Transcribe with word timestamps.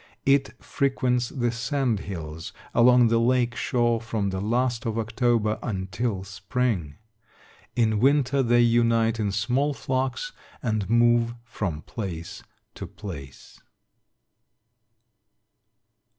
It 0.25 0.53
frequents 0.63 1.29
the 1.29 1.51
sand 1.51 1.99
hills 1.99 2.53
along 2.73 3.09
the 3.09 3.19
lake 3.19 3.55
shore 3.55 4.01
from 4.01 4.31
the 4.31 4.41
last 4.41 4.87
of 4.87 4.97
October 4.97 5.59
until 5.61 6.23
spring. 6.23 6.95
In 7.75 7.99
winter 7.99 8.41
they 8.41 8.61
unite 8.61 9.19
in 9.19 9.31
small 9.31 9.75
flocks 9.75 10.31
and 10.63 10.89
move 10.89 11.35
from 11.43 11.83
place 11.83 12.41
to 12.73 12.87
place. 12.87 13.61